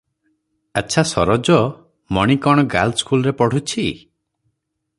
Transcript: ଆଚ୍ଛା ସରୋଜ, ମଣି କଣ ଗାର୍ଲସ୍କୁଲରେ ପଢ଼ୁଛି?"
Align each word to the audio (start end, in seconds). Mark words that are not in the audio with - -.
ଆଚ୍ଛା 0.79 1.03
ସରୋଜ, 1.09 1.57
ମଣି 2.17 2.37
କଣ 2.47 2.65
ଗାର୍ଲସ୍କୁଲରେ 2.75 3.35
ପଢ଼ୁଛି?" 3.43 3.87